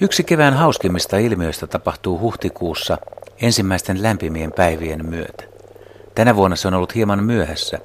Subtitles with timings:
[0.00, 2.98] Yksi kevään hauskimmista ilmiöistä tapahtuu huhtikuussa
[3.42, 5.44] ensimmäisten lämpimien päivien myötä.
[6.14, 7.78] Tänä vuonna se on ollut hieman myöhässä,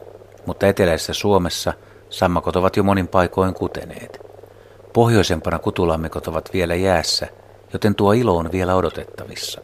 [0.45, 1.73] mutta eteläisessä Suomessa
[2.09, 4.21] sammakot ovat jo monin paikoin kuteneet.
[4.93, 7.27] Pohjoisempana kutulammikot ovat vielä jäässä,
[7.73, 9.61] joten tuo ilo on vielä odotettavissa.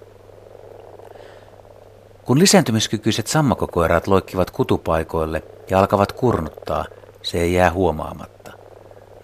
[2.26, 6.86] Kun lisääntymiskykyiset sammakokoiraat loikkivat kutupaikoille ja alkavat kurnuttaa,
[7.22, 8.52] se ei jää huomaamatta.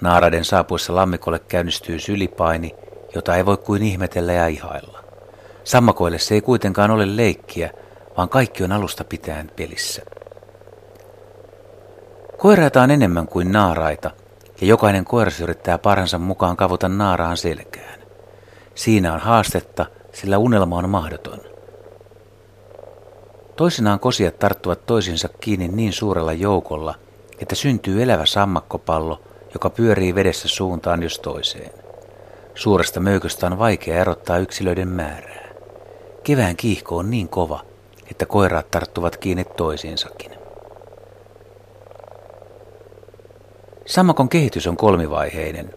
[0.02, 2.76] Naaraiden saapuessa lammikolle käynnistyy sylipaini,
[3.16, 5.04] jota ei voi kuin ihmetellä ja ihailla.
[5.64, 7.72] Sammakoille se ei kuitenkaan ole leikkiä,
[8.18, 10.02] vaan kaikki on alusta pitäen pelissä.
[12.38, 14.12] Koiraita on enemmän kuin naaraita,
[14.62, 18.00] ja jokainen koiras yrittää parhansa mukaan kavuta naaraan selkään.
[18.76, 21.40] Siinä on haastetta, sillä unelma on mahdoton.
[23.55, 26.96] Toisinaan kosiat tarttuvat toisinsa kiinni niin suurella joukolla,
[27.40, 29.22] että syntyy elävä sammakkopallo,
[29.54, 31.85] joka pyörii vedessä suuntaan jos toiseen.
[32.55, 35.49] Suuresta möyköstä on vaikea erottaa yksilöiden määrää.
[36.23, 37.61] Kevään kiihko on niin kova,
[38.11, 40.31] että koiraat tarttuvat kiinni toisiinsakin.
[43.85, 45.73] Sammakon kehitys on kolmivaiheinen.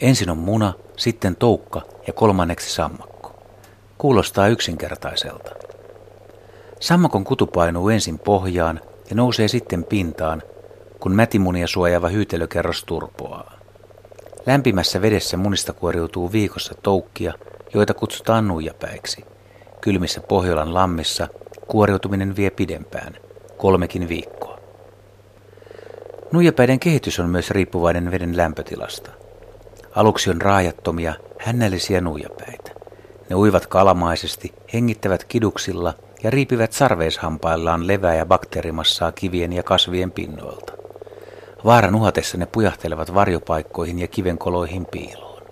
[0.00, 3.42] Ensin on muna, sitten toukka ja kolmanneksi sammakko.
[3.98, 5.50] Kuulostaa yksinkertaiselta.
[6.80, 10.42] Sammakon kutu painuu ensin pohjaan ja nousee sitten pintaan,
[11.00, 13.59] kun mätimunia suojaava hyytelökerros turpoaa.
[14.46, 17.34] Lämpimässä vedessä munista kuoriutuu viikossa toukkia,
[17.74, 19.24] joita kutsutaan nuijapäiksi.
[19.80, 21.28] Kylmissä Pohjolan lammissa
[21.66, 23.16] kuoriutuminen vie pidempään,
[23.56, 24.58] kolmekin viikkoa.
[26.32, 29.10] Nuijapäiden kehitys on myös riippuvainen veden lämpötilasta.
[29.94, 32.70] Aluksi on raajattomia, hännällisiä nuijapäitä.
[33.30, 40.79] Ne uivat kalamaisesti, hengittävät kiduksilla ja riipivät sarveishampaillaan levää ja bakteerimassaa kivien ja kasvien pinnoilta.
[41.64, 45.42] Vaaran uhatessa ne pujahtelevat varjopaikkoihin ja kivenkoloihin piiloon.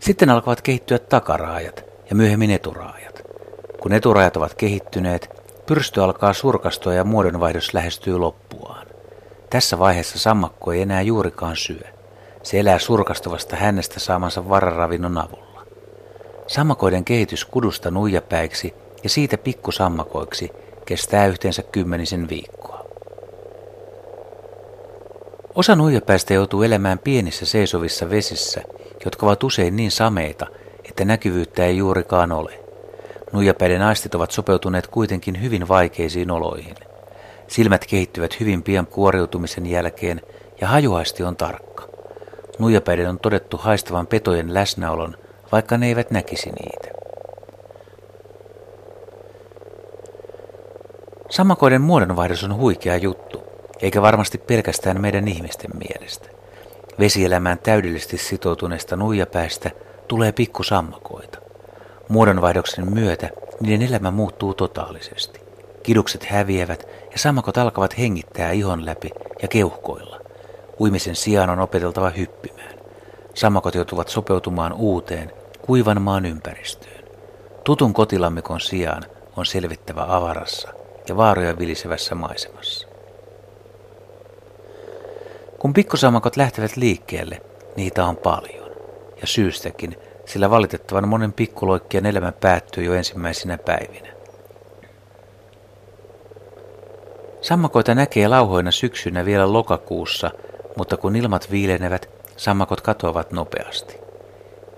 [0.00, 3.22] Sitten alkavat kehittyä takaraajat ja myöhemmin eturaajat.
[3.82, 8.86] Kun eturajat ovat kehittyneet, pyrstö alkaa surkastua ja muodonvaihdos lähestyy loppuaan.
[9.50, 11.82] Tässä vaiheessa sammakko ei enää juurikaan syö.
[12.42, 15.66] Se elää surkastuvasta hänestä saamansa vararavinnon avulla.
[16.46, 20.50] Sammakoiden kehitys kudusta nuijapäiksi ja siitä pikkusammakoiksi
[20.86, 22.83] kestää yhteensä kymmenisen viikkoa.
[25.54, 28.62] Osa nuijapäistä joutuu elämään pienissä seisovissa vesissä,
[29.04, 30.46] jotka ovat usein niin sameita,
[30.88, 32.60] että näkyvyyttä ei juurikaan ole.
[33.32, 36.74] Nuijapäiden aistit ovat sopeutuneet kuitenkin hyvin vaikeisiin oloihin.
[37.48, 40.20] Silmät kehittyvät hyvin pian kuoriutumisen jälkeen
[40.60, 41.88] ja hajuaisti on tarkka.
[42.58, 45.16] Nuijapäiden on todettu haistavan petojen läsnäolon,
[45.52, 46.88] vaikka ne eivät näkisi niitä.
[51.30, 53.43] Sammakoiden muodonvaihdos on huikea juttu,
[53.82, 56.28] eikä varmasti pelkästään meidän ihmisten mielestä.
[56.98, 59.70] Vesielämään täydellisesti sitoutuneesta nuijapäästä
[60.08, 61.38] tulee pikkusammakoita.
[62.08, 63.30] Muodonvaihdoksen myötä
[63.60, 65.40] niiden elämä muuttuu totaalisesti.
[65.82, 69.10] Kidukset häviävät ja sammakot alkavat hengittää ihon läpi
[69.42, 70.20] ja keuhkoilla.
[70.80, 72.74] Uimisen sijaan on opeteltava hyppimään.
[73.34, 75.32] Sammakot joutuvat sopeutumaan uuteen,
[75.66, 77.04] kuivan maan ympäristöön.
[77.64, 79.02] Tutun kotilammikon sijaan
[79.36, 80.68] on selvittävä avarassa
[81.08, 82.93] ja vaaroja vilisevässä maisemassa.
[85.64, 87.42] Kun pikkusammakot lähtevät liikkeelle,
[87.76, 88.70] niitä on paljon.
[89.20, 94.08] Ja syystäkin, sillä valitettavan monen pikkuloikkien elämä päättyy jo ensimmäisinä päivinä.
[97.40, 100.30] Sammakoita näkee lauhoina syksynä vielä lokakuussa,
[100.76, 103.96] mutta kun ilmat viilenevät, sammakot katoavat nopeasti.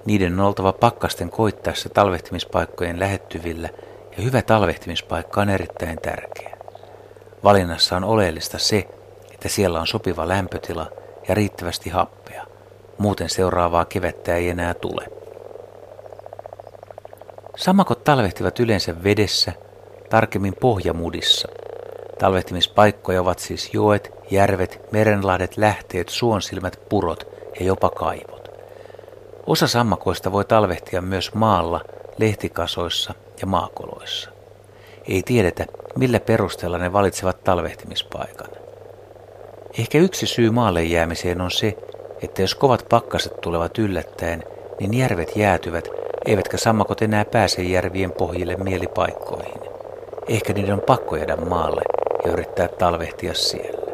[0.05, 3.69] Niiden on oltava pakkasten koittaessa talvehtimispaikkojen lähettyvillä
[4.17, 6.57] ja hyvä talvehtimispaikka on erittäin tärkeä.
[7.45, 8.89] Valinnassa on oleellista se,
[9.47, 10.91] että siellä on sopiva lämpötila
[11.29, 12.47] ja riittävästi happea.
[12.99, 15.09] Muuten seuraavaa kevättä ei enää tule.
[17.57, 19.53] Sammakot talvehtivat yleensä vedessä,
[20.10, 21.48] tarkemmin pohjamudissa.
[22.19, 27.27] Talvehtimispaikkoja ovat siis joet, järvet, merenlahdet, lähteet, suonsilmät, purot
[27.60, 28.48] ja jopa kaivot.
[29.47, 31.81] Osa sammakoista voi talvehtia myös maalla,
[32.19, 34.31] lehtikasoissa ja maakoloissa.
[35.09, 35.66] Ei tiedetä,
[35.98, 38.66] millä perusteella ne valitsevat talvehtimispaikan.
[39.78, 41.77] Ehkä yksi syy maalle jäämiseen on se,
[42.23, 44.43] että jos kovat pakkaset tulevat yllättäen,
[44.81, 45.89] niin järvet jäätyvät,
[46.27, 49.61] eivätkä sammakot enää pääse järvien pohjille mielipaikkoihin.
[50.28, 51.83] Ehkä niiden on pakko jäädä maalle
[52.25, 53.85] ja yrittää talvehtia siellä.